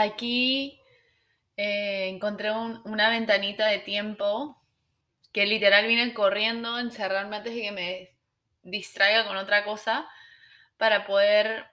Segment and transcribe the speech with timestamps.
[0.00, 0.80] Aquí
[1.58, 4.56] eh, encontré una ventanita de tiempo
[5.30, 8.16] que literal vine corriendo encerrarme antes de que me
[8.62, 10.08] distraiga con otra cosa
[10.78, 11.66] para poder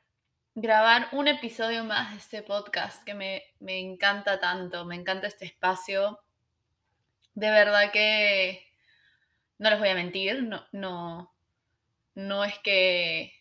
[0.55, 5.45] grabar un episodio más de este podcast que me, me encanta tanto, me encanta este
[5.45, 6.19] espacio.
[7.33, 8.67] De verdad que
[9.57, 11.33] no les voy a mentir, no, no,
[12.13, 13.31] no es que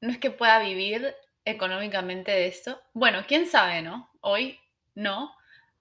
[0.00, 1.14] no es que pueda vivir
[1.46, 2.82] económicamente de esto.
[2.92, 4.10] Bueno, quién sabe, ¿no?
[4.20, 4.60] Hoy
[4.94, 5.34] no,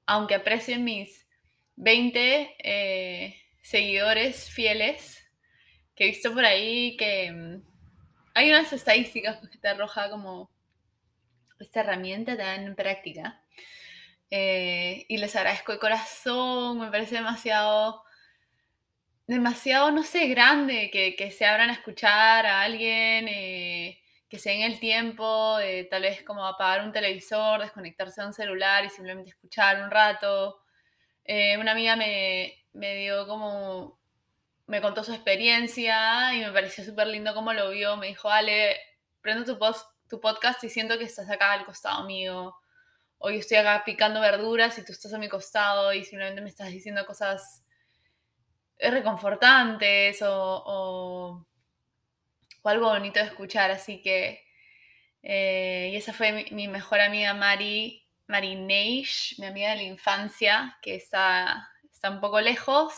[0.05, 1.27] aunque aprecien mis
[1.75, 5.27] 20 eh, seguidores fieles
[5.95, 7.63] que he visto por ahí que mm,
[8.35, 10.49] hay unas estadísticas que te arroja como
[11.59, 13.41] esta herramienta tan práctica.
[14.31, 18.05] Eh, y les agradezco de corazón, me parece demasiado
[19.27, 24.61] demasiado, no sé, grande que, se abran a escuchar a alguien, eh, que se den
[24.61, 29.29] el tiempo de tal vez como apagar un televisor, desconectarse de un celular y simplemente
[29.29, 30.61] escuchar un rato.
[31.23, 33.99] Eh, una amiga me, dio como,
[34.67, 37.97] me contó su experiencia y me pareció súper lindo cómo lo vio.
[37.97, 38.77] Me dijo, Ale,
[39.21, 42.55] prendo tu, post, tu podcast y siento que estás acá al costado mío.
[43.17, 46.69] Hoy estoy acá picando verduras y tú estás a mi costado y simplemente me estás
[46.69, 47.63] diciendo cosas
[48.79, 51.47] reconfortantes o, o,
[52.69, 53.71] algo bonito de escuchar.
[53.71, 54.43] Así que,
[55.23, 60.77] eh, y esa fue mi, mejor amiga Mari, Mari Neish, mi amiga de la infancia,
[60.81, 62.93] que está, está un poco lejos.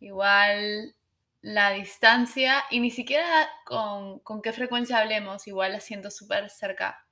[0.00, 0.94] Igual
[1.40, 7.06] la distancia y ni siquiera con, qué frecuencia hablemos, igual la siento súper cerca.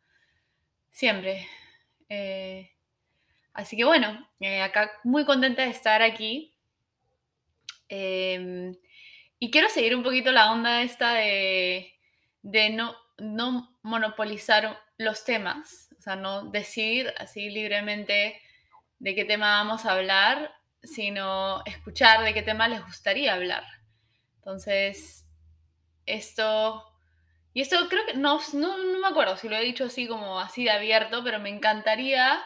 [0.91, 1.49] Siempre.
[2.09, 2.71] Eh,
[3.55, 6.53] así que bueno, eh, acá muy contenta de estar aquí
[7.95, 8.75] Em,
[9.43, 11.91] y quiero seguir un poquito la onda esta de,
[12.45, 18.41] no, no monopolizar los temas, o sea, no decidir así libremente
[19.01, 20.55] de qué tema vamos a hablar,
[20.85, 23.65] sino escuchar de qué tema les gustaría hablar.
[24.37, 25.27] Entonces,
[26.07, 26.85] esto...
[27.53, 30.39] Y esto creo que no, no, no, me acuerdo si lo he dicho así como
[30.39, 32.41] así de abierto, pero me encantaría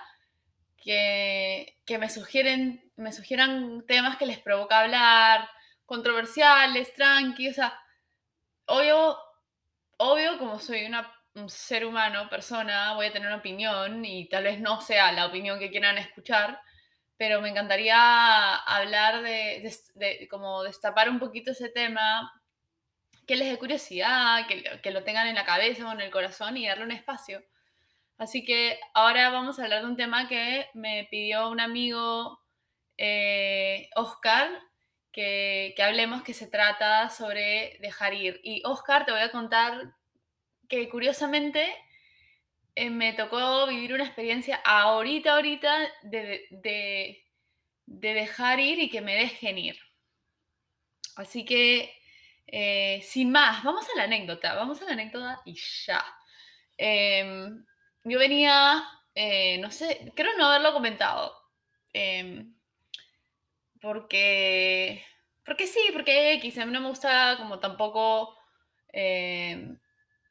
[0.78, 5.46] que, que me sugieren me sugieran temas que les provoca hablar,
[5.86, 7.78] controversiales, tranqui, o sea,
[8.66, 9.16] obvio,
[9.98, 14.44] obvio como soy una, un ser humano, persona, voy a tener una opinión y tal
[14.44, 16.60] vez no sea la opinión que quieran escuchar,
[17.16, 22.32] pero me encantaría hablar de, de, como destapar un poquito ese tema,
[23.26, 26.56] que les dé curiosidad, que, que lo tengan en la cabeza o en el corazón
[26.56, 27.42] y darle un espacio.
[28.18, 32.40] Así que ahora vamos a hablar de un tema que me pidió un amigo
[32.96, 34.48] eh, Oscar,
[35.16, 38.38] que, hablemos que se trata sobre dejar ir.
[38.44, 39.94] Y Oscar, te voy a contar
[40.68, 41.74] que curiosamente
[42.74, 47.24] eh, me tocó vivir una experiencia ahorita, ahorita de, de,
[47.86, 49.78] dejar ir y que me dejen ir.
[51.16, 51.98] Así que,
[52.46, 55.54] eh, sin más, vamos a la anécdota, vamos a la anécdota y
[55.86, 56.04] ya.
[56.76, 57.64] Em,
[58.04, 58.84] yo venía,
[59.60, 61.34] no sé, creo no haberlo comentado.
[63.86, 65.04] Porque,
[65.44, 68.36] porque sí, porque X, a mí no me gusta como tampoco
[68.92, 69.76] eh,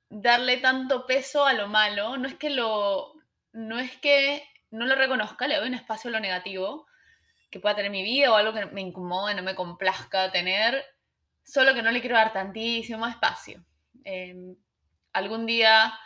[0.10, 3.14] darle tanto peso a lo malo, no es que lo,
[3.54, 6.86] no es que no lo reconozca, le doy un espacio a lo negativo
[7.50, 10.84] que pueda tener mi vida o algo que me incomode, no me complazca tener,
[11.42, 13.64] solo que no le quiero dar tantísimo espacio.
[14.04, 14.54] Em,
[15.14, 15.98] algún día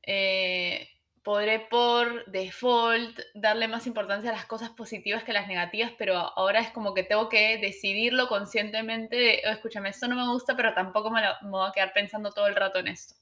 [0.00, 0.88] eh,
[1.24, 6.16] podré por default darle más importancia a las cosas positivas que a las negativas, pero
[6.16, 10.74] ahora es como que tengo que decidirlo conscientemente oh, escúchame, esto no me gusta, pero
[10.74, 13.14] tampoco me, voy a quedar pensando todo el rato en esto.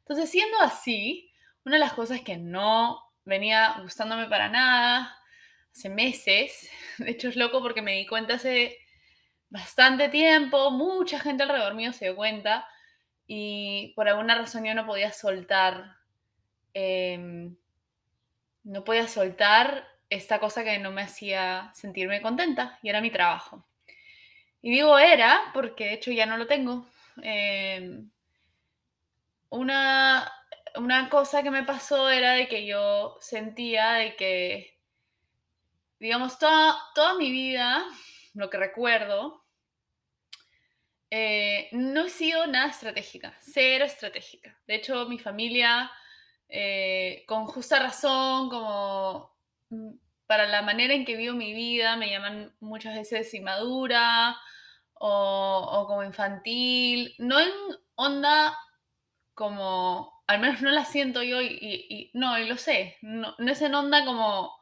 [0.00, 1.32] Entonces, siendo así,
[1.64, 5.16] una de las cosas que no venía gustándome para nada
[5.70, 6.68] hace meses,
[6.98, 8.78] de hecho es loco porque me di cuenta hace
[9.48, 12.66] bastante tiempo, mucha gente alrededor mío se dio cuenta
[13.28, 15.98] y por alguna razón yo no podía soltar
[16.80, 17.56] Em,
[18.62, 23.66] no podía soltar esta cosa que no me hacía sentirme contenta y era mi trabajo.
[24.62, 26.86] Y digo era porque de hecho ya no lo tengo.
[27.22, 28.10] Em,
[29.50, 30.32] una,
[30.76, 34.78] una cosa que me pasó era de que yo sentía de que,
[35.98, 37.84] digamos, toda, toda mi vida,
[38.34, 39.44] lo que recuerdo,
[41.10, 44.56] eh, no he sido nada estratégica, cero estratégica.
[44.66, 45.90] De hecho, mi familia
[46.48, 49.36] eh, con justa razón, como
[49.70, 49.90] mm,
[50.26, 54.36] para la manera en que vivo mi vida, me llaman muchas veces inmadura
[54.94, 57.50] o, como infantil, no en
[57.94, 58.56] onda
[59.34, 63.62] como, al menos no la siento yo y, no, y lo sé, no, no es
[63.62, 64.52] en onda como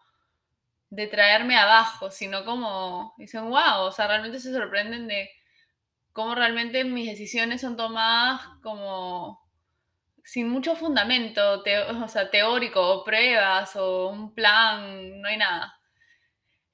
[0.90, 5.30] de traerme abajo, sino como dicen, wow, o sea, realmente se sorprenden de
[6.12, 9.45] cómo realmente mis decisiones son tomadas como
[10.26, 15.72] sin mucho fundamento, o sea, teórico, o pruebas, o un plan, no hay nada.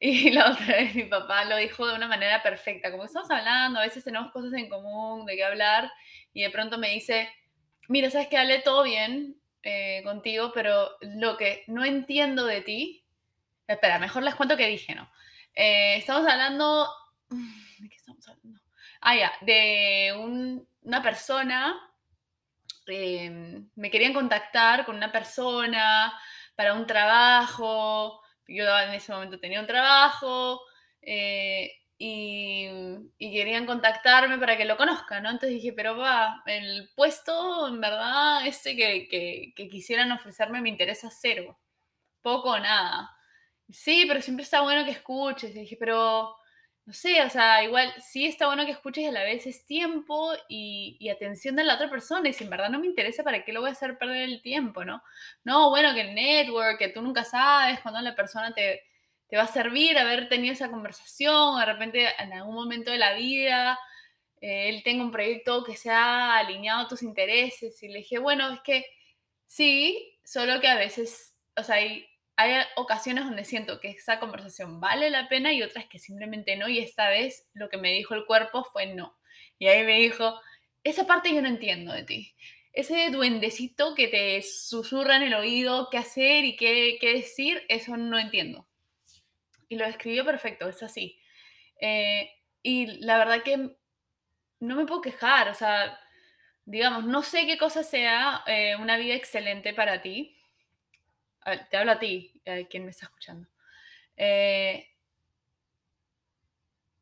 [0.05, 3.79] Y la otra vez mi papá lo dijo de una manera perfecta, como estamos hablando,
[3.79, 5.93] a veces tenemos cosas en común, de qué hablar,
[6.33, 7.29] y de pronto me dice,
[7.89, 13.05] mira, sabes que hablé todo bien eh, contigo, pero lo que no entiendo de ti,
[13.69, 15.13] espera, mejor les cuento que dije, ¿no?
[15.55, 16.89] Eh, estamos hablando,
[17.29, 18.61] ¿de qué estamos hablando?
[19.03, 20.15] Ah, ya, de
[20.83, 21.92] una persona,
[22.87, 26.13] em, me querían contactar con una persona
[26.57, 30.61] para un trabajo, yo en ese momento tenía un trabajo
[31.01, 32.69] eh, y,
[33.19, 35.31] querían contactarme para que lo conozcan, ¿no?
[35.31, 41.11] Entonces dije, pero va, el puesto, en verdad, este que, que quisieran ofrecerme me interesa
[41.11, 41.59] cero,
[42.23, 43.11] poco o nada.
[43.71, 45.55] Sí, pero siempre está bueno que escuches.
[45.55, 46.37] Dije, pero
[46.85, 49.65] no sé, o sea, igual sí está bueno que escuches y a la vez es
[49.67, 52.29] tiempo y, atención de la otra persona.
[52.29, 54.43] Y si en verdad no me interesa, ¿para qué lo voy a hacer perder el
[54.43, 55.03] tiempo, no?
[55.45, 58.83] No, bueno, que el network, que tú nunca sabes cuándo la persona te,
[59.29, 63.15] te va a servir haber tenido esa conversación, de repente en algún momento de la
[63.15, 63.79] vida
[64.43, 67.83] eh, él tenga un proyecto que sea alineado a tus intereses.
[67.83, 68.85] Y le dije, bueno, es que
[69.47, 72.07] sí, solo que a veces, o sea, hay
[72.37, 76.69] hay ocasiones donde siento que esa conversación vale la pena y otras que simplemente no.
[76.69, 79.19] Y esta vez lo que me dijo el cuerpo fue no.
[79.59, 80.41] Y ahí me dijo,
[80.83, 82.35] esa parte yo no entiendo de ti.
[82.73, 88.19] Ese duendecito que te susurra en el oído qué hacer y qué, decir, eso no
[88.19, 88.67] entiendo.
[89.69, 91.21] Y lo escribió perfecto, es así.
[91.81, 92.31] Eh,
[92.63, 93.77] y la verdad que
[94.61, 95.99] no me puedo quejar, o sea,
[96.65, 100.37] digamos, no sé qué cosa sea eh, una vida excelente para ti,
[101.71, 103.49] te hablo a ti, a quien me está escuchando.
[104.17, 104.89] Eh,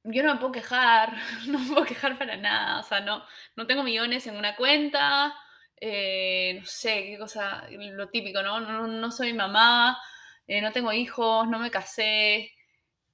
[0.05, 1.15] yo no me puedo quejar,
[1.47, 3.25] no me puedo quejar para nada, o sea, no,
[3.57, 5.35] no tengo millones en una cuenta,
[5.81, 8.61] eh, no sé, qué cosa, lo típico, ¿no?
[8.61, 9.99] No, soy mamá,
[10.47, 12.53] eh, no tengo hijos, no me casé,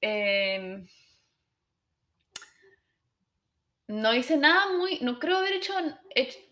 [0.01, 0.87] em,
[3.89, 5.75] no hice nada muy, no creo haber hecho,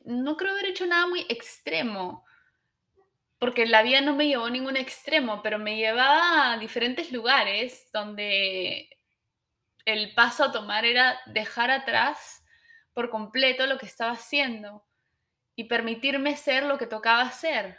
[0.05, 2.25] no creo haber hecho nada muy extremo
[3.39, 7.89] porque la vida no me llevó a ningún extremo, pero me llevaba a diferentes lugares
[7.93, 8.89] donde
[9.85, 12.45] el paso a tomar era dejar atrás
[12.95, 14.85] por completo lo que estaba haciendo
[15.57, 17.79] y permitirme ser lo que tocaba hacer.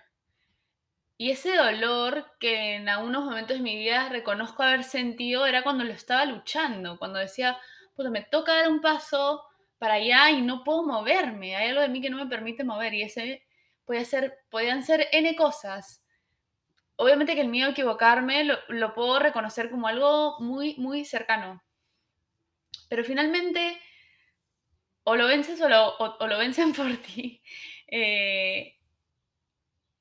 [1.17, 5.85] Y ese dolor que en algunos momentos de mi vida reconozco haber sentido era cuando
[5.85, 7.57] lo estaba luchando, cuando decía,
[7.95, 9.43] pues me toca dar un paso
[9.77, 12.93] para allá y no puedo moverme, hay algo de mí que no me permite mover
[12.93, 13.44] y ese
[13.85, 16.03] podían ser N cosas.
[16.97, 21.61] Obviamente que el miedo a equivocarme lo, puedo reconocer como algo muy, muy cercano.
[22.89, 23.79] Pero finalmente,
[25.03, 27.41] o lo vences o lo, vencen por ti.
[27.87, 28.75] Eh,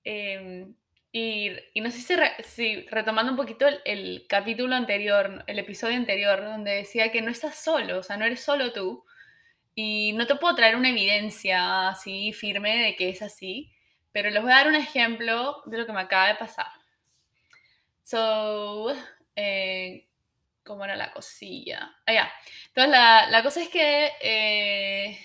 [0.04, 0.75] em,
[1.16, 2.00] y, no sé
[2.43, 7.31] si, retomando un poquito el, el, capítulo anterior, el episodio anterior, donde decía que no
[7.31, 9.05] estás solo, o sea, no eres solo tú.
[9.74, 13.72] Y no te puedo traer una evidencia así firme de que es así,
[14.12, 16.69] pero les voy a dar un ejemplo de lo que me acaba de pasar.
[18.02, 18.94] So,
[19.34, 20.06] eh,
[20.62, 21.96] ¿cómo era la cosilla?
[22.06, 22.31] Ah,
[22.69, 22.90] Entonces,
[23.31, 25.19] la, cosa es que eh,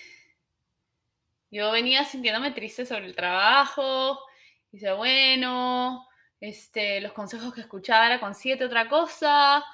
[1.50, 4.18] yo venía sintiéndome triste sobre el trabajo.
[4.72, 6.08] Y dice, bueno,
[6.40, 9.64] este, los consejos que escuchaba era consíguete otra cosa,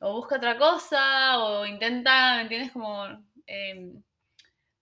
[0.00, 2.72] o busca otra cosa, o intenta, ¿me entiendes?
[2.72, 3.06] Como,
[3.46, 4.02] em,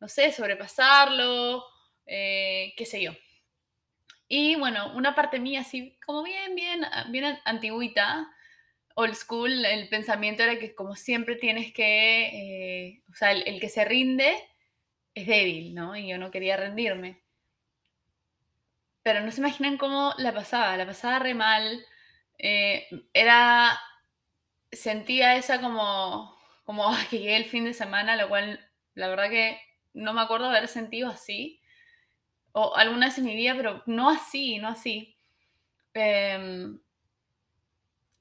[0.00, 1.64] no sé, sobrepasarlo,
[2.06, 3.12] eh, qué sé yo.
[4.28, 8.30] Y bueno, una parte mía así como bien, bien, bien antiguita,
[8.94, 13.68] old school, el pensamiento era que como siempre tienes que, eh, o sea, el, que
[13.68, 14.34] se rinde
[15.14, 15.96] es débil, ¿no?
[15.96, 17.22] Y yo no quería rendirme.
[19.02, 21.84] Pero no se imaginan cómo la pasaba, la pasaba re mal.
[22.38, 23.80] Eh, era,
[24.72, 28.60] sentía esa como, como que llegué el fin de semana, lo cual
[28.94, 29.60] la verdad que
[29.94, 31.60] no me acuerdo haber sentido así
[32.52, 35.16] o alguna vez en mi vida, pero no así, no así.
[35.94, 36.78] Em,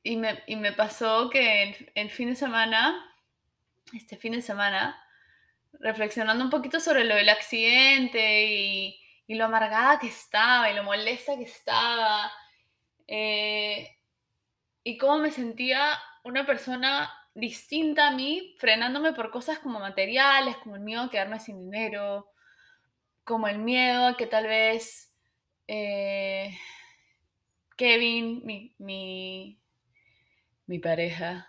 [0.03, 3.13] y, me, pasó que el, fin de semana,
[3.93, 5.01] este fin de semana,
[5.73, 11.35] reflexionando un poquito sobre lo del accidente y, lo amargada que estaba y lo molesta
[11.35, 12.31] que estaba,
[13.07, 13.97] eh,
[14.83, 20.75] y cómo me sentía una persona distinta a mí, frenándome por cosas como materiales, como
[20.75, 22.31] el miedo a quedarme sin dinero,
[23.23, 25.13] como el miedo a que tal vez
[25.67, 26.57] eh,
[27.75, 28.73] Kevin, mi,
[30.65, 31.47] mi, pareja,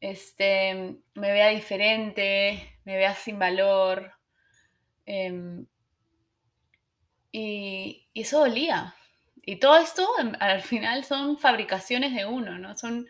[0.00, 4.12] este, me vea diferente, me vea sin valor.
[5.06, 5.66] Em,
[7.32, 8.94] y, eso dolía.
[9.42, 12.76] Y todo esto al final son fabricaciones de uno, ¿no?
[12.76, 13.08] Son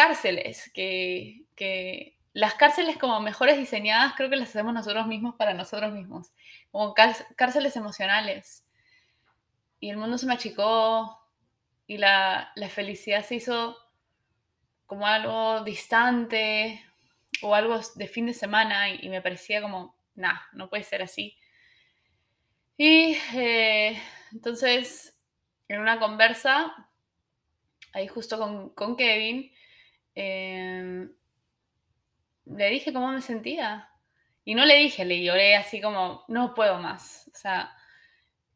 [0.00, 5.52] cárceles que, que las cárceles como mejores diseñadas creo que las hacemos nosotros mismos para
[5.52, 6.32] nosotros mismos,
[6.70, 8.66] como cárceles emocionales.
[9.78, 11.18] Y el mundo se me achicó
[11.86, 13.76] y la, la felicidad se hizo
[14.86, 16.82] como algo distante
[17.42, 21.36] o algo de fin de semana y, me parecía como, nah, no puede ser así.
[22.78, 24.00] Y eh,
[24.32, 25.14] entonces,
[25.68, 26.88] en una conversa,
[27.92, 29.52] ahí justo con, con Kevin,
[30.22, 31.08] eh,
[32.44, 33.88] le dije cómo me sentía.
[34.44, 37.30] Y no le dije, le lloré así como, no puedo más.
[37.32, 37.74] O sea,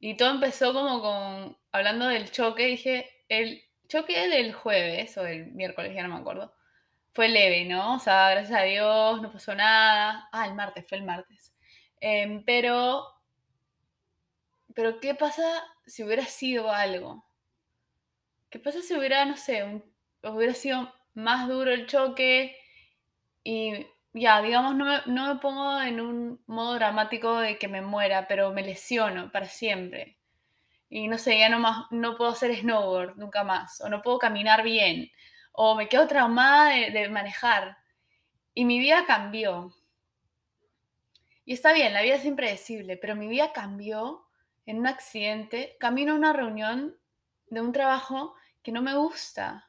[0.00, 5.52] y todo empezó como con, hablando del choque, dije, el choque del jueves o del
[5.52, 6.54] miércoles, ya no me acuerdo,
[7.12, 7.96] fue leve, ¿no?
[7.96, 10.28] O sea, gracias a Dios, no pasó nada.
[10.32, 11.54] Ah, el martes, fue el martes.
[12.00, 13.06] Em, pero,
[14.74, 15.44] pero, ¿qué pasa
[15.86, 17.24] si hubiera sido algo?
[18.50, 19.82] ¿Qué pasa si hubiera, no sé,
[20.22, 22.56] hubiera sido más duro el choque?
[23.42, 27.82] Y ya, digamos, no me, no me pongo en un modo dramático de que me
[27.82, 30.18] muera, pero me lesiono para siempre.
[30.88, 34.18] Y no sé, ya no, más, no puedo hacer snowboard nunca más, o no puedo
[34.18, 35.10] caminar bien,
[35.52, 37.78] o me quedo traumada de, de manejar.
[38.54, 39.74] Y mi vida cambió.
[41.44, 44.26] Y está bien, la vida es impredecible, pero mi vida cambió
[44.66, 46.96] en un accidente, camino a una reunión
[47.48, 49.68] de un trabajo que no me gusta.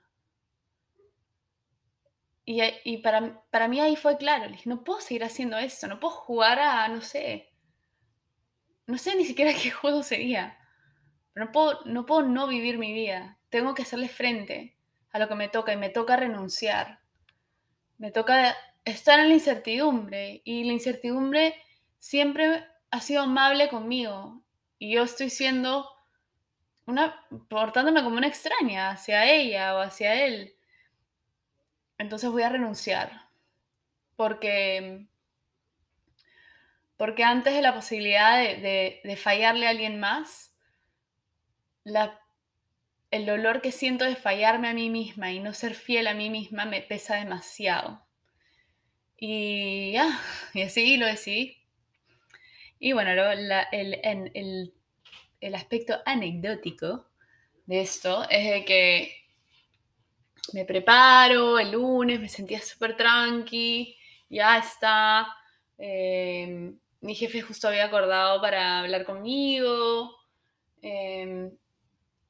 [2.48, 6.14] Y, para, para, mí ahí fue claro, le no puedo seguir haciendo esto, no puedo
[6.14, 7.52] jugar a, no sé,
[8.86, 10.56] no sé ni siquiera qué juego sería,
[11.34, 14.78] no puedo, no puedo no vivir mi vida, tengo que hacerle frente
[15.10, 17.00] a lo que me toca y me toca renunciar,
[17.98, 21.56] me toca estar en la incertidumbre y la incertidumbre
[21.98, 24.44] siempre ha sido amable conmigo
[24.78, 25.90] y yo estoy siendo
[26.86, 30.56] una, portándome como una extraña hacia ella o hacia él
[31.98, 33.26] entonces voy a renunciar.
[34.16, 35.06] Porque,
[36.98, 40.54] porque antes de la posibilidad de, fallarle a alguien más,
[43.12, 46.30] el dolor que siento de fallarme a mí misma y no ser fiel a mí
[46.30, 48.06] misma me pesa demasiado.
[49.18, 49.96] Y
[50.54, 51.58] y así lo decidí.
[52.80, 54.74] Y bueno, el,
[55.42, 57.08] el aspecto anecdótico
[57.66, 59.25] de esto es de que
[60.54, 63.98] me preparo el lunes, me sentía súper tranqui,
[64.30, 65.28] ya está.
[65.78, 70.16] Em, mi jefe justo había acordado para hablar conmigo,
[70.82, 71.52] em,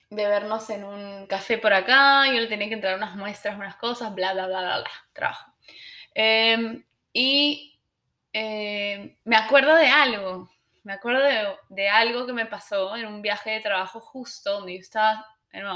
[0.10, 3.76] de vernos en un café por acá, yo le tenía que entrar unas muestras, unas
[3.78, 5.52] cosas, bla, bla, bla, bla, bla, trabajo.
[6.14, 7.80] Em, y
[8.34, 10.50] me acuerdo de algo,
[10.84, 14.74] me acuerdo de, de, algo que me pasó en un viaje de trabajo justo, donde
[14.76, 15.26] yo estaba,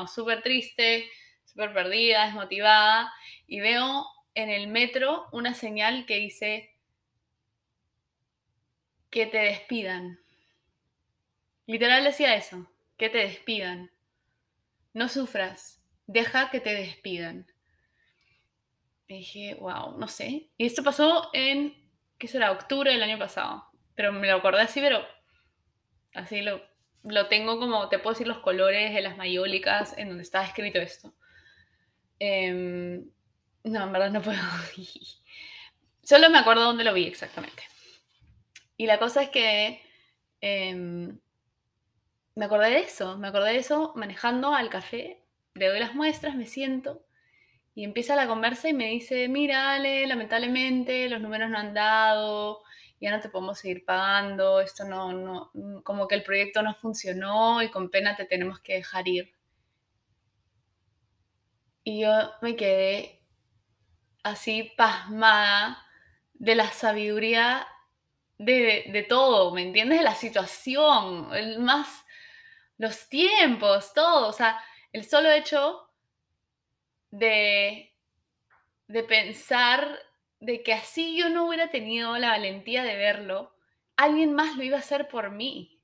[0.08, 1.10] súper triste,
[1.50, 3.12] súper perdida, desmotivada,
[3.48, 6.76] y veo en el metro una señal que dice
[9.10, 10.20] que te despidan.
[11.66, 13.92] Literal decía eso, que te despidan.
[14.94, 17.48] No sufras, deja que te despidan.
[19.08, 20.50] Y dije, wow, no sé.
[20.58, 21.76] Y esto pasó en,
[22.18, 22.52] ¿qué será?
[22.52, 23.66] Octubre del año pasado.
[23.96, 25.04] Pero me lo acordé así, pero
[26.14, 26.62] así lo,
[27.04, 30.80] lo tengo como, te puedo decir los colores de las mayólicas en donde estaba escrito
[30.80, 31.14] esto.
[32.20, 33.10] Em,
[33.64, 34.40] no, en verdad no puedo.
[36.04, 37.64] Solo me acuerdo dónde lo vi exactamente.
[38.78, 39.82] Y la cosa es que
[40.42, 41.20] em,
[42.36, 45.22] me acordé de eso, me acordé de eso manejando al café,
[45.54, 47.04] le doy las muestras, me siento
[47.76, 52.62] y empieza la conversa y me dice, mira Ale, lamentablemente los números no han dado,
[53.00, 55.52] ya no te podemos seguir pagando, esto no, no,
[55.84, 59.34] como que el proyecto no funcionó y con pena te tenemos que dejar ir.
[61.90, 62.12] Y yo
[62.44, 63.20] me quedé
[64.22, 65.84] así pasmada
[66.36, 67.68] de la sabiduría
[68.38, 69.98] de, todo, ¿me entiendes?
[69.98, 72.06] De la situación, el más,
[72.78, 74.28] los tiempos, todo.
[74.28, 75.90] O sea, el solo hecho
[77.10, 77.98] de,
[78.88, 79.98] de pensar
[80.40, 83.56] de que así yo no hubiera tenido la valentía de verlo,
[83.96, 85.82] alguien más lo iba a hacer por mí.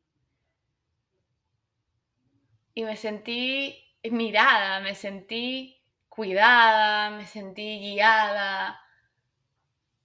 [2.76, 5.75] Y me sentí mirada, me sentí
[6.16, 8.82] cuidada, me sentí guiada.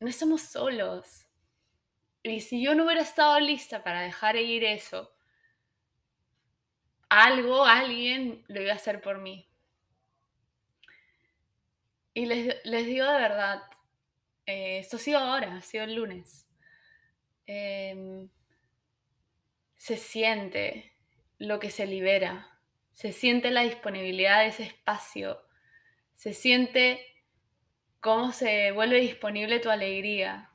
[0.00, 1.26] No estamos solos.
[2.22, 5.14] Y si yo no hubiera estado lista para dejar ir eso,
[7.08, 9.48] algo, alguien lo iba a hacer por mí.
[12.12, 13.62] Y les, digo de verdad,
[14.46, 16.46] eh, esto ha sido ahora, ha sido el lunes.
[17.46, 18.28] Em,
[19.76, 20.92] se siente
[21.38, 22.60] lo que se libera,
[22.92, 25.40] se siente la disponibilidad de ese espacio,
[26.20, 27.00] se siente
[28.00, 30.50] cómo se vuelve disponible tu alegría,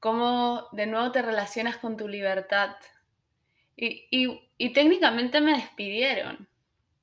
[0.00, 2.76] cómo de nuevo te relacionas con tu libertad.
[3.74, 4.42] Y,
[4.74, 6.46] técnicamente me despidieron,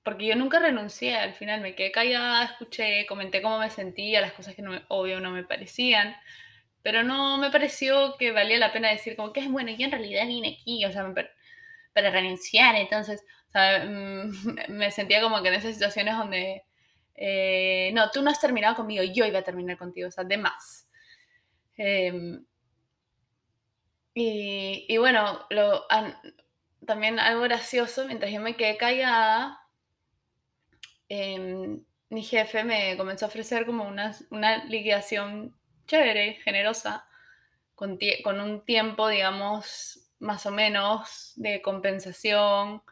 [0.04, 4.34] porque yo nunca renuncié, al final me quedé callada, escuché, comenté cómo me sentía, las
[4.34, 6.16] cosas que no obvio no me parecían,
[6.84, 9.92] pero no me pareció que valía la pena decir como que es bueno, yo en
[9.92, 11.12] realidad vine aquí, o sea,
[11.94, 13.84] para renunciar, entonces, o sea,
[14.70, 16.66] me sentía como que en esas situaciones donde,
[17.16, 20.38] eh, no, tú no has terminado conmigo, yo iba a terminar contigo, o sea, de
[20.38, 20.88] más.
[21.78, 22.46] Em,
[24.14, 25.86] y, bueno, lo,
[26.86, 29.60] también algo gracioso, mientras yo me quedé callada,
[31.10, 34.16] em, mi jefe me comenzó a ofrecer como una,
[34.66, 35.56] liquidación
[35.88, 37.08] chévere, generosa,
[37.76, 42.84] con, con, un tiempo, digamos, más o menos de compensación,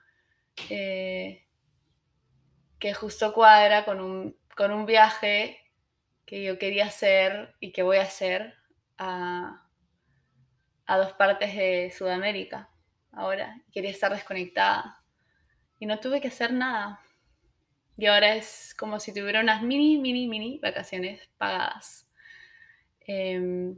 [0.70, 1.46] eh,
[2.80, 5.60] que justo cuadra con un, con un viaje
[6.26, 8.56] que yo quería hacer y que voy a hacer
[8.98, 9.68] a,
[10.86, 12.70] a dos partes de Sudamérica
[13.12, 13.62] ahora.
[13.72, 15.04] Quería estar desconectada
[15.78, 17.02] y no tuve que hacer nada.
[17.98, 22.10] Y ahora es como si tuviera unas mini, mini, mini vacaciones pagadas.
[23.02, 23.78] Em,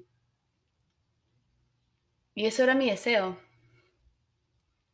[2.36, 3.39] y eso era mi deseo.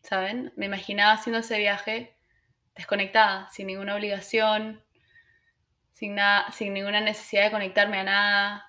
[0.04, 0.54] ¿Saben?
[0.56, 2.17] Me imaginaba haciendo ese viaje
[2.78, 4.84] desconectada, sin ninguna obligación,
[5.92, 8.66] sin, nada, sin ninguna necesidad de conectarme a nada,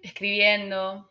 [0.00, 1.10] escribiendo,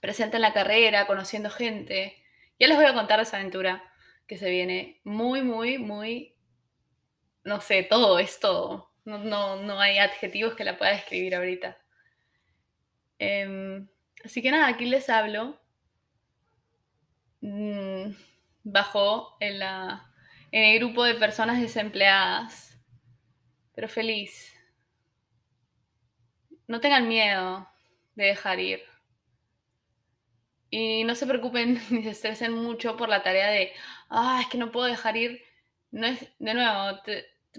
[0.00, 2.16] presente en la carrera, conociendo gente.
[2.58, 3.82] Ya les voy a contar esa aventura
[4.26, 6.36] que se viene muy, muy, muy,
[7.42, 8.92] no sé, todo es todo.
[9.04, 11.78] No, hay adjetivos que la pueda describir ahorita.
[13.18, 13.88] Em,
[14.24, 15.60] así que nada, aquí les hablo.
[17.40, 18.12] Mm,
[18.62, 20.09] bajo en, la,
[20.52, 22.78] en el grupo de personas desempleadas,
[23.74, 24.54] pero feliz.
[26.66, 27.68] No tengan miedo
[28.14, 28.82] de dejar ir.
[30.70, 33.72] Y no se preocupen ni se estresen mucho por la tarea de,
[34.08, 35.42] ah, es que no puedo dejar ir.
[35.90, 37.00] No es, de nuevo,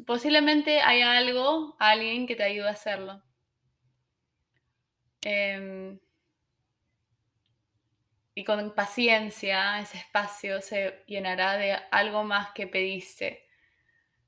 [0.06, 3.22] posiblemente hay algo, alguien que te ayude a hacerlo.
[5.24, 6.00] Em,
[8.34, 13.46] y con paciencia ese espacio se llenará de algo más que pediste,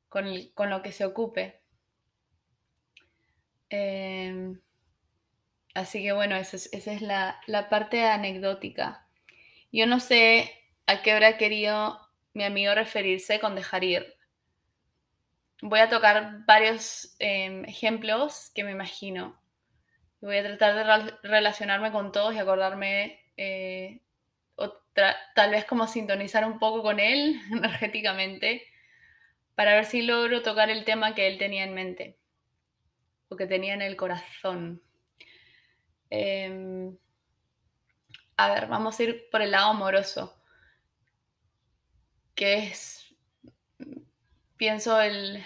[0.10, 0.26] con,
[0.70, 1.62] lo que se ocupe.
[3.70, 4.60] Em,
[5.74, 9.08] Así que bueno, esa es, la, parte anecdótica.
[9.72, 10.52] Yo no sé
[10.86, 12.00] a qué habrá querido
[12.34, 14.16] mi amigo referirse con dejar ir.
[15.62, 19.42] Voy a tocar varios em, ejemplos que me imagino.
[20.22, 24.02] Voy a tratar de relacionarme con todos y acordarme, eh,
[25.34, 28.64] tal vez como sintonizar un poco con él energéticamente,
[29.56, 32.18] para ver si logro tocar el tema que él tenía en mente
[33.30, 34.82] o que tenía en el corazón.
[36.10, 36.96] Em,
[38.38, 40.36] a ver, vamos a ir por el lado amoroso,
[42.36, 43.16] que es,
[44.58, 45.44] pienso, el,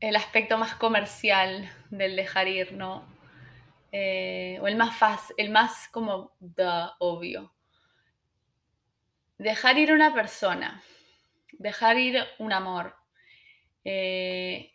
[0.00, 3.09] el aspecto más comercial del dejar ir, ¿no?
[3.92, 7.52] Eh, o el más fácil, el más como da obvio.
[9.38, 10.82] Dejar ir una persona,
[11.52, 12.94] dejar ir un amor,
[13.84, 14.72] eh,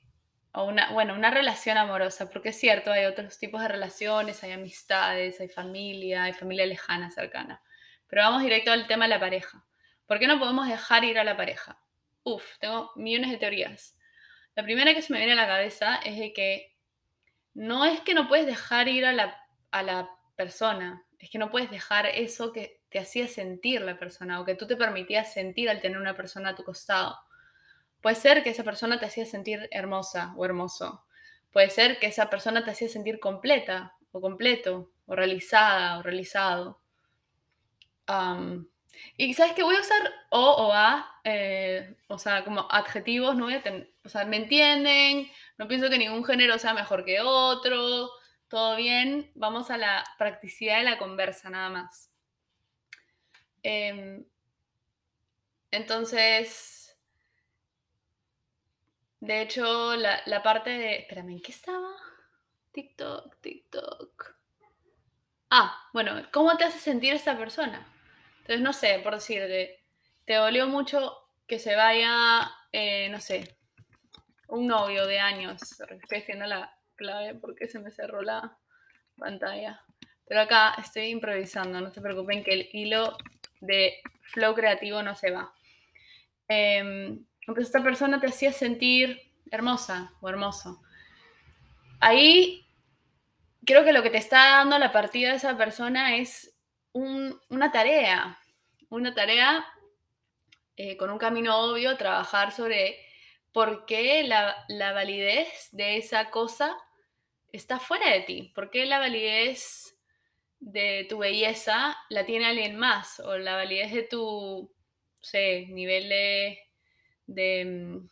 [0.53, 4.51] o una, bueno, una relación amorosa, porque es cierto, hay otros tipos de relaciones, hay
[4.51, 7.61] amistades, hay familia, hay familia lejana, cercana.
[8.07, 9.65] Pero vamos directo al tema de la pareja.
[10.05, 11.79] ¿Por qué no podemos dejar ir a la pareja?
[12.23, 13.97] Uf, tengo millones de teorías.
[14.55, 16.74] La primera que se me viene a la cabeza es de que
[17.55, 19.35] no es que no puedes dejar ir a la,
[19.71, 24.39] a la persona, es que no puedes dejar eso que te hacía sentir la persona
[24.39, 27.17] o que tú te permitías sentir al tener una persona a tu costado.
[28.01, 31.05] Puede ser que esa persona te hacía sentir hermosa o hermoso.
[31.51, 36.81] Puede ser que esa persona te hacía sentir completa o completo o realizada o realizado.
[39.17, 43.47] Y sabes que voy a usar o o a, eh, o sea, como adjetivos, no
[43.47, 48.09] o sea, me entienden, no pienso que ningún género sea mejor que otro,
[48.47, 52.11] todo bien, vamos a la practicidad de la conversa nada más.
[53.63, 54.23] Em,
[55.71, 56.97] entonces,
[59.19, 60.97] de hecho, la, parte de...
[60.97, 61.89] Espérame, ¿en qué estaba?
[62.71, 64.35] TikTok, TikTok.
[65.49, 67.87] ah, bueno, ¿cómo te hace sentir esta persona?
[68.45, 69.79] Entonces, no sé, por decirte,
[70.23, 73.57] te dolió mucho que se vaya, eh, no sé,
[74.49, 75.59] un novio de años.
[75.89, 78.55] Estoy haciendo la clave porque se me cerró la
[79.17, 79.81] pantalla.
[80.27, 83.17] Pero acá estoy improvisando, no se preocupen que el hilo
[83.61, 85.51] de flow creativo no se va.
[86.47, 87.17] Eh,
[87.57, 90.83] esta persona te hacía sentir hermosa o hermoso.
[91.99, 92.67] Ahí
[93.65, 96.54] creo que lo que te está dando la partida de esa persona es
[96.95, 98.39] una tarea,
[98.89, 99.65] una tarea
[100.77, 102.97] eh, con un camino obvio, trabajar sobre
[103.51, 106.77] por qué la, la, validez de esa cosa
[107.51, 109.97] está fuera de ti, por qué la validez
[110.59, 114.73] de tu belleza la tiene alguien más, o la validez de tu,
[115.21, 116.59] sé, nivel de,
[117.27, 118.09] de mm,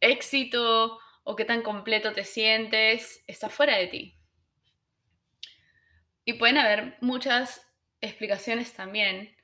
[0.00, 4.18] éxito o qué tan completo te sientes, está fuera de ti.
[6.24, 7.65] Y pueden haber muchas
[8.06, 9.34] explicaciones también,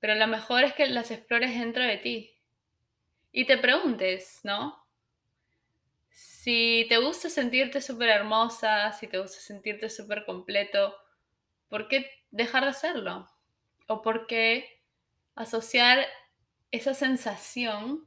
[0.00, 2.34] pero lo mejor es que las explores dentro de ti
[3.32, 4.84] y te preguntes, ¿no?
[6.10, 10.94] Si te gusta sentirte súper hermosa, si te gusta sentirte súper completo,
[11.68, 13.30] ¿por qué dejar de hacerlo?
[13.86, 14.82] ¿O por qué
[15.34, 16.06] asociar
[16.70, 18.06] esa sensación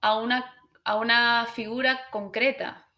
[0.00, 2.88] a una, a una figura concreta?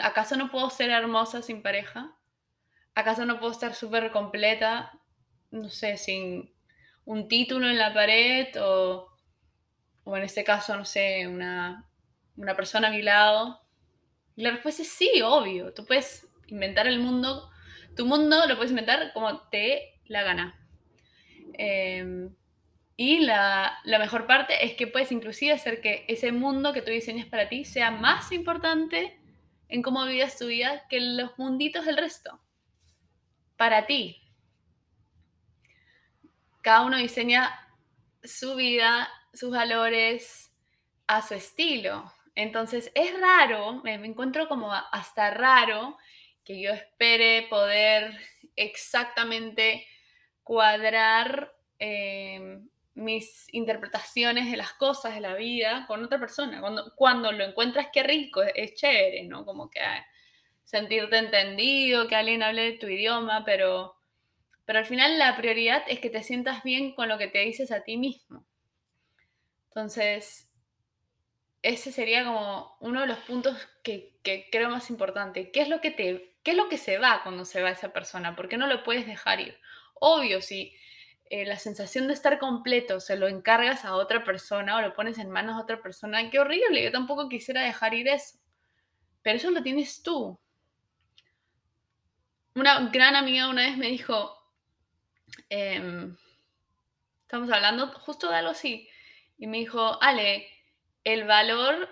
[0.00, 2.15] ¿Acaso no puedo ser hermosa sin pareja?
[2.96, 4.90] ¿Acaso no puedo estar súper completa,
[5.50, 6.50] no sé, sin
[7.04, 9.12] un título en la pared o,
[10.04, 11.86] o en este caso, no sé, una,
[12.38, 13.60] una persona a mi lado?
[14.34, 15.74] Y la respuesta es sí, obvio.
[15.74, 17.50] Tú puedes inventar el mundo,
[17.94, 20.66] tu mundo lo puedes inventar como te la gana.
[21.52, 22.34] Em,
[22.96, 26.92] y la, la, mejor parte es que puedes inclusive hacer que ese mundo que tú
[26.92, 29.20] diseñas para ti sea más importante
[29.68, 32.40] en cómo vives tu vida que los munditos del resto.
[33.56, 34.22] Para ti.
[36.62, 37.54] Cada uno diseña
[38.22, 40.52] su vida, sus valores
[41.06, 42.12] a su estilo.
[42.34, 45.96] Entonces es raro, me encuentro como hasta raro
[46.44, 48.18] que yo espere poder
[48.54, 49.86] exactamente
[50.42, 52.60] cuadrar eh,
[52.94, 56.60] mis interpretaciones de las cosas de la vida con otra persona.
[56.60, 59.44] Cuando, cuando lo encuentras, qué rico, es, chévere, ¿no?
[59.44, 59.80] Como que
[60.66, 63.96] sentirte entendido, que alguien hable de tu idioma, pero,
[64.66, 67.70] pero al final la prioridad es que te sientas bien con lo que te dices
[67.70, 68.44] a ti mismo.
[69.68, 70.50] Entonces,
[71.62, 74.18] ese sería como uno de los puntos que,
[74.50, 75.52] creo más importante.
[75.52, 77.92] ¿Qué es, lo que te, ¿Qué es lo que se va cuando se va esa
[77.92, 78.34] persona?
[78.34, 79.56] ¿Por qué no lo puedes dejar ir?
[79.94, 80.74] Obvio, si
[81.30, 85.18] eh, la sensación de estar completo se lo encargas a otra persona o lo pones
[85.18, 88.38] en manos de otra persona, qué horrible, yo tampoco quisiera dejar ir eso.
[89.22, 90.40] Pero eso lo tienes tú.
[92.56, 94.36] Una gran amiga una vez me dijo,
[95.48, 96.16] em,
[97.20, 98.88] estamos hablando justo de algo así,
[99.38, 100.48] y me dijo, Ale,
[101.04, 101.88] el valor,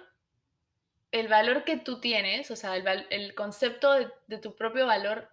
[1.12, 5.30] el valor que tú tienes, o sea, el, concepto de, tu propio valor,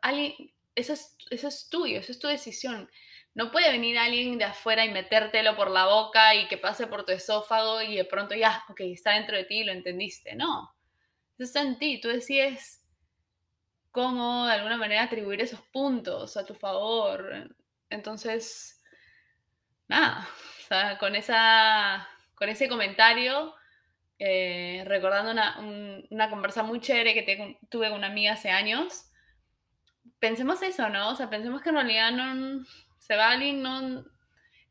[0.75, 2.87] eso es, eso es tuyo, eso es tu decisión
[3.33, 7.05] no puede venir alguien de afuera y metértelo por la boca y que pase por
[7.05, 10.35] tu esófago y de pronto ya, ok, está dentro de ti lo entendiste.
[10.35, 10.73] No,
[11.37, 12.01] eso está en ti.
[12.01, 12.80] Tú decides
[13.91, 17.55] cómo de alguna manera atribuir esos puntos a tu favor.
[17.89, 18.81] Entonces,
[19.87, 20.27] nada,
[20.63, 23.53] o sea, con, esa, con ese comentario,
[24.19, 25.59] eh, recordando una,
[26.09, 29.11] una, conversa muy chévere que tuve con una amiga hace años,
[30.19, 31.09] pensemos eso, ¿no?
[31.09, 32.63] O sea, pensemos que en realidad no
[32.99, 34.05] se va alguien, no,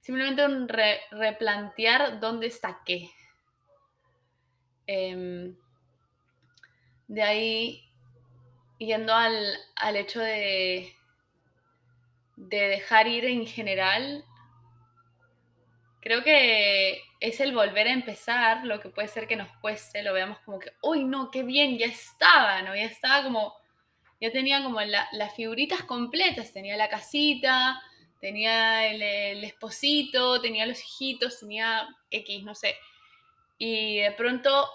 [0.01, 3.11] simplemente replantear dónde está qué.
[4.87, 5.57] Em,
[7.09, 7.90] de ahí,
[8.81, 10.93] yendo al, al hecho de,
[12.37, 14.25] de dejar ir en general,
[16.01, 20.13] creo que es el volver a empezar lo que puede ser que nos cueste, lo
[20.13, 22.75] veamos como que, uy, no, qué bien, ya estaba, ¿no?
[22.75, 23.55] Ya estaba como,
[24.21, 27.81] ya tenía como las figuritas completas, tenía la casita,
[28.21, 32.77] tenía el, esposito, tenía los hijitos, tenía X, no sé.
[33.59, 34.69] Y de pronto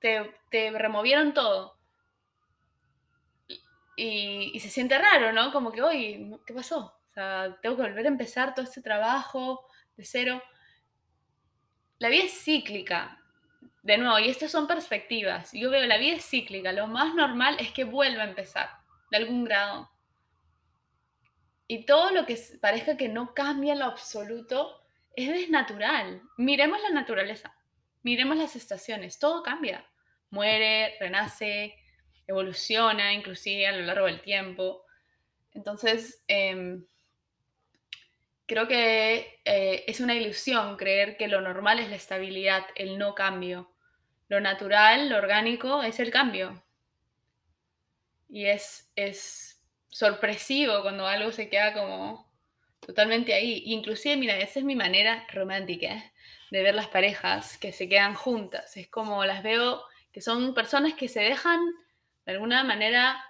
[0.00, 0.30] te,
[0.70, 1.75] removieron todo.
[3.96, 5.50] Y, se siente raro, ¿no?
[5.52, 7.00] Como que, oye, ¿qué pasó?
[7.08, 10.42] O sea, tengo que volver a empezar todo este trabajo de cero.
[11.98, 13.22] La vida es cíclica.
[13.82, 15.50] De nuevo, y estas son perspectivas.
[15.52, 16.72] Yo veo la vida es cíclica.
[16.72, 18.68] Lo más normal es que vuelva a empezar,
[19.10, 19.90] de algún grado.
[21.68, 26.22] Y todo lo que parezca que no cambia en lo absoluto es desnatural.
[26.36, 27.56] Miremos la naturaleza,
[28.02, 29.84] miremos las estaciones, todo cambia.
[30.30, 31.74] Muere, renace,
[32.26, 34.84] evoluciona inclusive a lo largo del tiempo.
[35.52, 36.84] Entonces, em,
[38.46, 43.14] creo que eh, es una ilusión creer que lo normal es la estabilidad, el no
[43.14, 43.72] cambio.
[44.28, 46.62] Lo natural, lo orgánico es el cambio.
[48.28, 52.30] Y es, es sorpresivo cuando algo se queda como
[52.80, 53.62] totalmente ahí.
[53.66, 56.12] Inclusive, mira, esa es mi manera romántica
[56.50, 58.76] de ver las parejas que se quedan juntas.
[58.76, 61.60] Es como las veo que son personas que se dejan
[62.26, 63.24] de alguna manera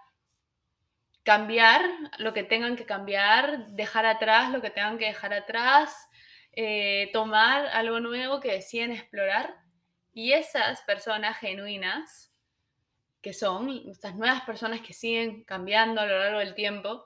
[1.22, 1.82] cambiar
[2.18, 6.08] lo que tengan que cambiar, dejar atrás lo que tengan que dejar atrás,
[6.52, 9.56] eh, tomar algo nuevo que deciden explorar.
[10.14, 12.32] Y esas personas genuinas,
[13.20, 17.04] que son estas nuevas personas que siguen cambiando a lo largo del tiempo,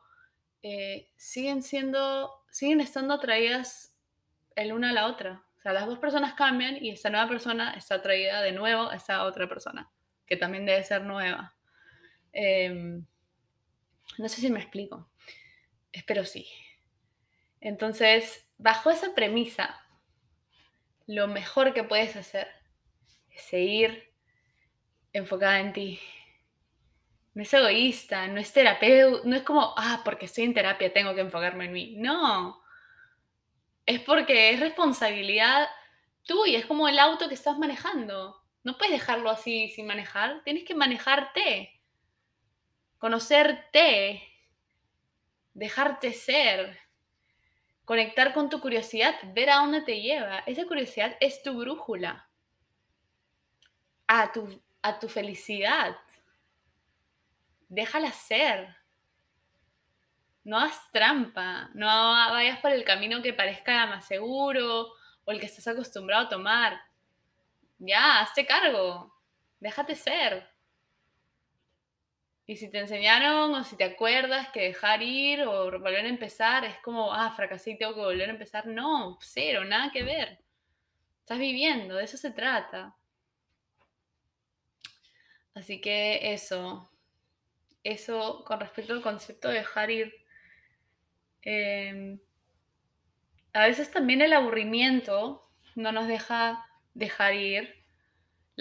[0.63, 3.97] eh, siguen siendo, siguen estando atraídas
[4.55, 5.43] el una a la otra.
[5.59, 8.97] O sea, las dos personas cambian y esta nueva persona está atraída de nuevo a
[8.97, 9.91] esa otra persona,
[10.27, 11.55] que también debe ser nueva.
[12.33, 13.05] Em,
[14.19, 15.09] no sé si me explico.
[15.93, 16.47] Espero sí.
[17.61, 19.81] Entonces, bajo esa premisa,
[21.07, 22.49] lo mejor que puedes hacer
[23.31, 24.13] es seguir
[25.13, 26.01] enfocada en ti.
[27.35, 31.15] No es egoísta, no es terapeuta, no es como, ah, porque estoy en terapia tengo
[31.15, 31.95] que enfocarme en mí.
[31.97, 32.63] No.
[33.87, 35.69] Es porque es responsabilidad
[36.25, 38.41] tuya, es como el auto que estás manejando.
[38.63, 41.80] No puedes dejarlo así sin manejar, tienes que manejarte
[43.01, 44.23] conocerte,
[45.55, 46.79] dejarte ser,
[47.85, 50.39] conectar con tu curiosidad, ver a dónde te lleva.
[50.47, 52.29] Esa curiosidad es tu brújula
[54.07, 55.97] a tu, a tu felicidad.
[57.69, 58.77] Déjala ser.
[60.45, 64.93] No hagas trampa, no vayas por el camino que parezca más seguro
[65.25, 66.81] o el que estás acostumbrado a tomar.
[67.79, 69.15] Ya, hazte cargo,
[69.59, 70.50] déjate ser.
[72.51, 76.65] Y si te enseñaron o si te acuerdas que dejar ir o volver a empezar
[76.65, 78.67] es como, ah, fracasé y tengo que volver a empezar.
[78.67, 80.41] No, cero, nada que ver.
[81.21, 82.97] Estás viviendo, de eso se trata.
[85.55, 86.91] Así que eso,
[87.85, 90.13] eso con respecto al concepto de dejar ir.
[91.43, 92.19] Em,
[93.53, 95.41] a veces también el aburrimiento
[95.77, 97.80] no nos deja dejar ir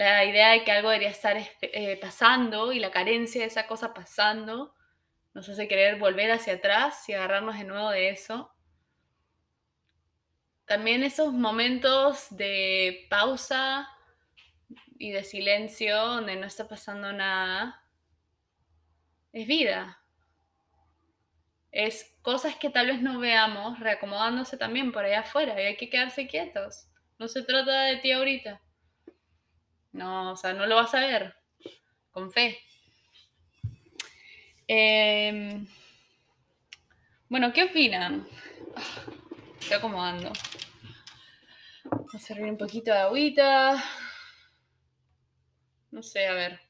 [0.08, 3.92] la idea de que algo debería estar eh, pasando y la carencia de esa cosa
[3.92, 4.74] pasando
[5.34, 8.50] nos hace querer volver hacia atrás y agarrarnos de nuevo de eso.
[10.64, 13.88] También esos momentos de pausa
[14.98, 17.82] y de silencio donde no está pasando nada
[19.32, 20.02] es vida.
[21.72, 25.90] Es cosas que tal vez no veamos reacomodándose también por allá afuera y hay que
[25.90, 26.88] quedarse quietos.
[27.18, 28.62] No se trata de ti ahorita.
[29.92, 31.34] No, o sea, no lo vas a ver.
[32.10, 32.58] Con fe.
[34.66, 35.66] Em,
[37.28, 38.26] bueno, ¿qué opinan?
[39.58, 40.32] Estoy acomodando.
[41.84, 43.82] Voy a servir un poquito de agüita.
[45.90, 46.60] No sé, a ver.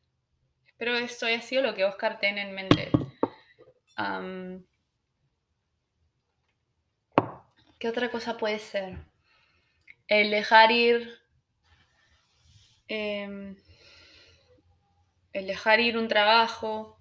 [0.66, 2.90] Espero que esto haya sido lo que Oscar tiene en mente.
[7.78, 8.98] ¿Qué otra cosa puede ser?
[10.06, 11.18] El dejar ir
[12.90, 13.56] Em,
[15.32, 16.98] el dejar ir un trabajo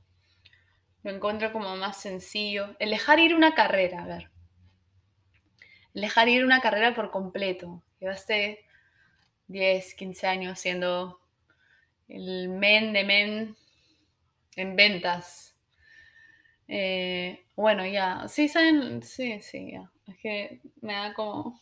[1.03, 2.75] lo encuentro como más sencillo.
[2.79, 4.29] El dejar ir una carrera, a ver.
[5.93, 7.83] El dejar ir una carrera por completo.
[7.99, 8.65] Llevaste
[9.47, 11.21] 10, 15 años siendo
[12.07, 13.55] el men de men
[14.55, 15.55] en ventas.
[16.67, 18.27] Eh, bueno, ya.
[18.27, 19.01] Sí, saben.
[19.03, 19.91] Sí, sí, ya.
[20.07, 21.61] Es que me da como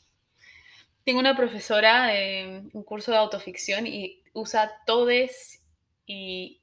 [1.08, 5.66] tengo una profesora de un curso de autoficción y usa todes
[6.06, 6.62] y,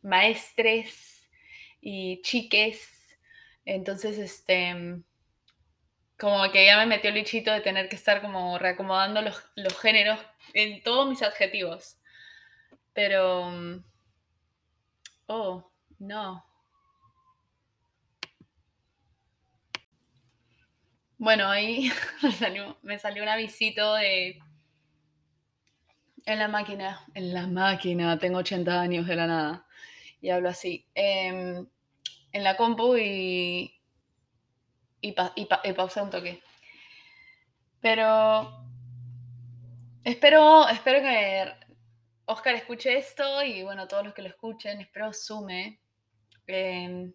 [0.00, 1.28] maestres
[1.82, 2.80] y chiques.
[3.66, 5.02] Entonces, este,
[6.18, 9.78] como que ya me metió el lichito de tener que estar como reacomodando los, los
[9.78, 10.18] géneros
[10.54, 11.98] en todos mis adjetivos.
[12.94, 13.52] Pero,
[15.26, 16.49] oh, no.
[21.20, 21.92] Bueno, ahí
[22.82, 24.40] me salió, un avisito de...
[26.24, 29.66] En la máquina, en la máquina, tengo 80 años de la nada.
[30.22, 30.86] Y hablo así.
[30.94, 31.66] Em,
[32.32, 33.78] en la compu y,
[35.02, 36.42] y, pausé un toque.
[37.82, 38.66] Pero
[40.04, 41.52] espero, espero que
[42.24, 45.80] Oscar escuche esto y bueno, todos los que lo escuchen, espero sume.
[46.46, 47.12] Em,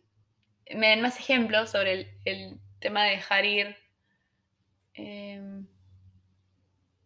[0.75, 3.84] me den más ejemplos sobre el, el tema de dejar ir
[4.95, 5.67] Em,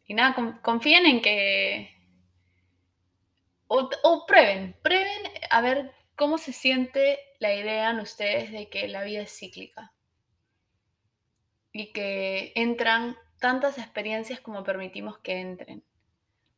[0.06, 1.96] y nada, confíen en que...
[3.68, 5.22] O, prueben, prueben
[5.52, 9.94] a ver cómo se siente la idea en ustedes de que la vida es cíclica
[11.72, 15.84] y que entran tantas experiencias como permitimos que entren.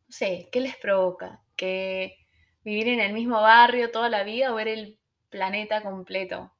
[0.08, 1.44] No sé, ¿qué les provoca?
[1.58, 2.28] ¿Que
[2.63, 4.98] vivir en el mismo barrio toda la vida o ver el
[5.30, 6.54] planeta completo?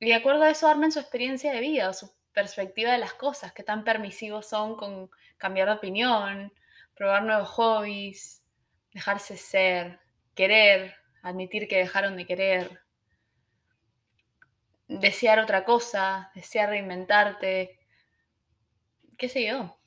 [0.00, 3.14] Y de acuerdo a eso armen su experiencia de vida o su perspectiva de las
[3.14, 6.52] cosas, qué tan permisivos son con cambiar de opinión,
[6.94, 8.42] probar nuevos hobbies,
[8.92, 10.00] dejarse ser,
[10.34, 12.80] querer, admitir que dejaron de querer,
[14.88, 17.78] desear otra cosa, desear reinventarte,
[19.16, 19.78] qué sé yo.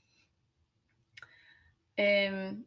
[1.98, 2.64] Em,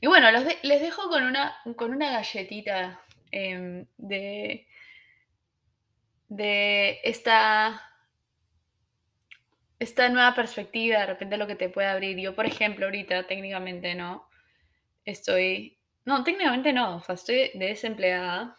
[0.00, 3.00] y bueno, les dejo con una, con una galletita
[3.30, 4.66] em, de,
[6.28, 7.80] de esta,
[9.78, 12.18] esta nueva perspectiva, de repente lo que te puede abrir.
[12.18, 14.28] Yo, por ejemplo, ahorita técnicamente no,
[15.04, 18.56] estoy, no, técnicamente no, estoy desempleada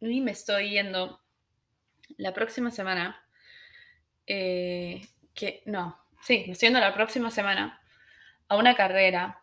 [0.00, 1.20] y me estoy yendo
[2.16, 3.24] la próxima semana,
[4.26, 7.80] eh, que no, sí, me estoy yendo la próxima semana
[8.48, 9.42] a una carrera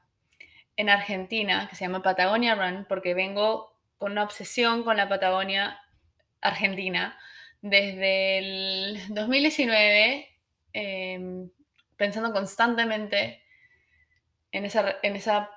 [0.76, 5.80] en Argentina que se llama Patagonia Run porque vengo con una obsesión con la Patagonia
[6.42, 7.18] Argentina
[7.62, 10.33] desde el 2019
[10.74, 11.50] em,
[11.96, 13.44] pensando constantemente
[14.52, 15.50] en esa, en esa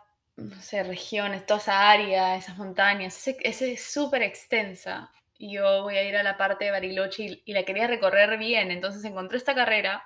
[0.84, 6.36] región, toda esa área, esas montañas, es súper extensa yo voy a ir a la
[6.36, 8.70] parte de Bariloche y, la quería recorrer bien.
[8.70, 10.02] Entonces encontré esta carrera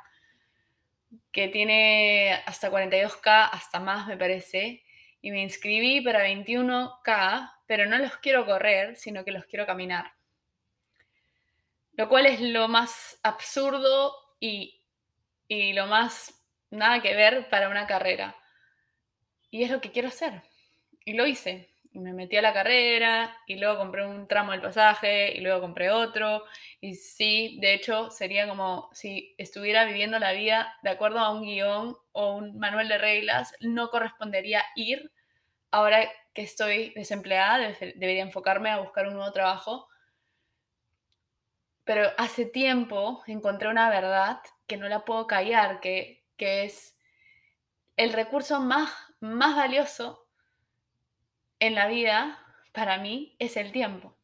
[1.32, 4.82] que tiene hasta 42K, hasta más me parece,
[5.20, 10.12] y me inscribí para 21K, pero no los quiero correr, sino que los quiero caminar.
[11.94, 14.79] Lo cual es lo más absurdo y,
[15.50, 16.32] y lo más
[16.70, 18.36] nada que ver para una carrera.
[19.50, 20.42] Y es lo que quiero hacer.
[21.04, 24.60] Y lo hice y me metí a la carrera y luego compré un tramo del
[24.60, 26.44] pasaje y luego compré otro.
[26.80, 31.42] Y sí, de hecho, sería como si estuviera viviendo la vida de acuerdo a un
[31.42, 35.10] guion o un manual de reglas, no correspondería ir.
[35.72, 39.88] Ahora que estoy desempleada, debería enfocarme a buscar un nuevo trabajo.
[41.82, 46.96] Pero hace tiempo encontré una verdad que no la puedo callar, que, que es
[47.96, 50.28] el recurso más, más valioso
[51.58, 52.38] en la vida,
[52.70, 54.16] para mí, es el tiempo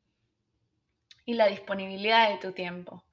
[1.24, 3.04] y la disponibilidad de tu tiempo.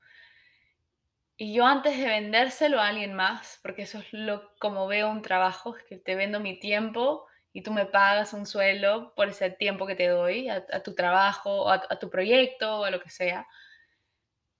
[1.36, 5.24] Y yo antes de vendérselo a alguien más, porque eso es lo como veo un
[5.24, 9.50] trabajo, es que te vendo mi tiempo y tú me pagas un sueldo por ese
[9.50, 13.10] tiempo que te doy a, tu trabajo, a, a, tu proyecto, o a lo que
[13.10, 13.48] sea.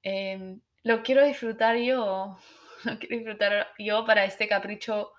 [0.02, 2.38] Em, lo quiero disfrutar yo,
[2.86, 5.12] lo quiero disfrutar yo para este capricho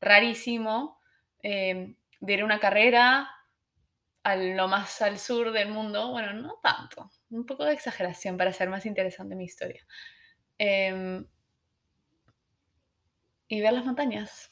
[0.00, 1.00] rarísimo
[1.42, 3.30] em, de ir a una carrera,
[4.24, 8.50] a lo más al sur del mundo, bueno, no tanto, un poco de exageración para
[8.50, 9.84] hacer más interesante mi historia.
[10.58, 11.26] Em,
[13.48, 14.50] y ver las montañas.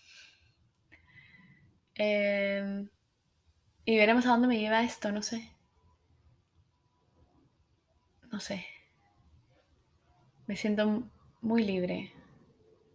[1.95, 2.89] Em,
[3.85, 5.57] y veremos a dónde me lleva esto, no sé.
[8.31, 8.65] No sé.
[10.47, 11.11] Me siento
[11.41, 12.13] muy libre.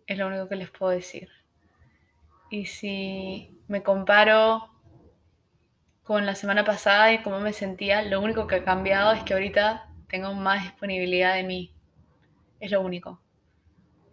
[0.08, 1.30] Es lo único que les puedo decir.
[2.50, 4.70] Y si me comparo
[6.04, 9.34] con la semana pasada y cómo me sentía, lo único que ha cambiado es que
[9.34, 11.74] ahorita tengo más disponibilidad de mí.
[12.60, 13.20] Es lo único.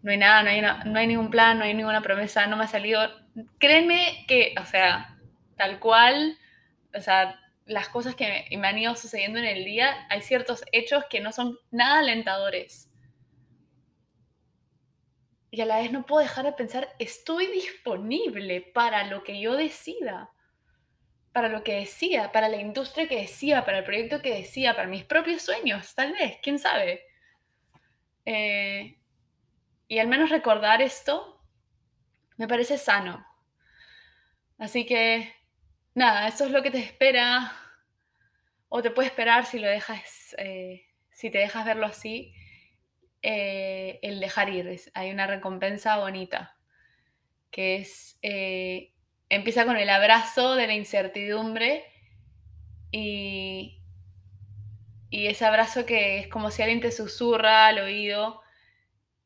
[0.03, 2.65] No hay nada, no hay, no hay ningún plan, no hay ninguna promesa, no me
[2.65, 3.03] ha salido.
[3.59, 5.19] Créeme que, o sea,
[5.57, 6.39] tal cual,
[6.95, 11.05] o sea, las cosas que me han ido sucediendo en el día, hay ciertos hechos
[11.09, 12.92] que no son nada alentadores.
[15.53, 19.55] Y a la vez no puedo dejar de pensar, estoy disponible para lo que yo
[19.55, 20.33] decida
[21.33, 24.89] para lo que decía, para la industria que decía, para el proyecto que decía, para
[24.89, 27.05] mis propios sueños, tal vez, quién sabe.
[28.27, 28.99] Eh,
[29.89, 31.41] y al menos recordar esto
[32.37, 33.27] me parece sano.
[34.59, 35.35] Así que,
[35.95, 37.53] nada, eso es lo que te espera,
[38.69, 42.35] o te puede esperar si lo dejas, eh, si te dejas verlo así,
[43.23, 44.81] eh, el dejar ir.
[44.95, 46.57] Hay una recompensa bonita,
[47.51, 48.19] que es
[49.29, 51.87] empieza con el abrazo de la incertidumbre
[52.91, 53.81] y,
[55.09, 58.43] y ese abrazo que es como si alguien te susurra al oído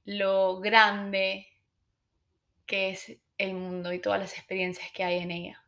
[0.04, 1.48] lo grande
[2.66, 5.64] que es el mundo y todas las experiencias que hay en ella.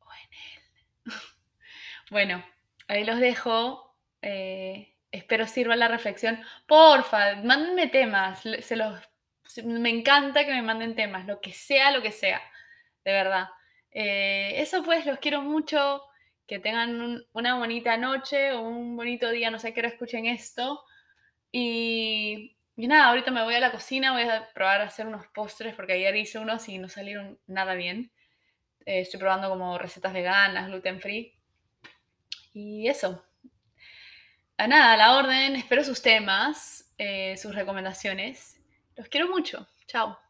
[0.00, 1.12] O en él.
[2.10, 2.44] bueno,
[2.88, 3.96] ahí los dejo.
[4.20, 6.42] Eh, espero sirva la reflexión.
[6.66, 8.40] Porfa, mándenme temas.
[8.40, 8.98] Se los,
[9.64, 12.42] me encanta que me manden temas, lo que sea, lo que sea
[13.04, 13.48] de verdad.
[13.90, 16.02] Eh, eso pues, los quiero mucho,
[16.46, 20.84] que tengan una bonita noche o un bonito día, no sé qué hora escuchen esto.
[21.50, 25.74] Y, nada, ahorita me voy a la cocina, voy a probar a hacer unos postres
[25.74, 28.10] porque ayer hice unos y no salieron nada bien.
[28.86, 31.34] Eh, estoy probando como recetas veganas, gluten free.
[32.54, 33.24] Y eso.
[34.58, 35.56] A nada, a la orden.
[35.56, 38.60] Espero sus temas, eh, sus recomendaciones.
[38.96, 39.66] Los quiero mucho.
[39.86, 40.21] Chao.